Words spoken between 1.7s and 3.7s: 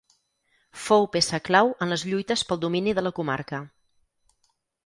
en les lluites pel domini de la comarca.